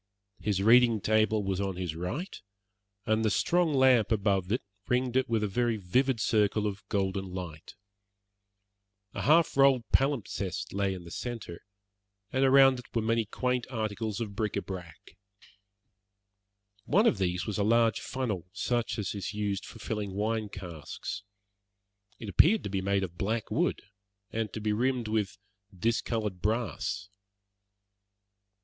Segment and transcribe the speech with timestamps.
[0.39, 2.35] His reading table was on his right,
[3.05, 7.25] and the strong lamp above it ringed it with a very vivid circle of golden
[7.35, 7.75] light.
[9.13, 11.61] A half rolled palimpsest lay in the centre,
[12.33, 15.15] and around it were many quaint articles of bric a brac.
[16.85, 21.21] One of these was a large funnel, such as is used for filling wine casks.
[22.17, 23.83] It appeared to be made of black wood,
[24.31, 25.37] and to be rimmed with
[25.77, 27.07] discoloured brass.